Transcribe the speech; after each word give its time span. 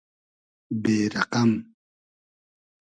بې 0.81 0.97
رئقئم 1.13 1.51